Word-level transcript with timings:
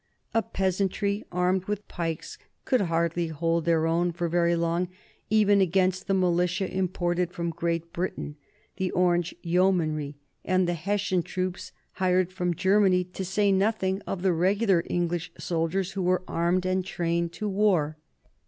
A 0.33 0.41
peasantry 0.41 1.23
armed 1.31 1.65
with 1.65 1.87
pikes 1.87 2.39
could 2.65 2.81
hardly 2.81 3.27
hold 3.27 3.65
their 3.65 3.85
own 3.85 4.11
for 4.11 4.27
very 4.27 4.55
long 4.55 4.89
even 5.29 5.61
against 5.61 6.07
the 6.07 6.15
militia 6.15 6.67
imported 6.75 7.31
from 7.31 7.51
Great 7.51 7.93
Britain, 7.93 8.35
the 8.77 8.89
Orange 8.93 9.35
yeomanry, 9.43 10.17
and 10.43 10.67
the 10.67 10.73
Hessian 10.73 11.21
troops 11.21 11.71
hired 11.91 12.31
from 12.33 12.55
Germany, 12.55 13.03
to 13.03 13.23
say 13.23 13.51
nothing 13.51 14.01
of 14.07 14.23
the 14.23 14.33
regular 14.33 14.81
English 14.87 15.31
soldiers, 15.37 15.91
who 15.91 16.01
were 16.01 16.23
armed 16.27 16.65
and 16.65 16.83
trained 16.83 17.31
to 17.33 17.47
war. 17.47 17.99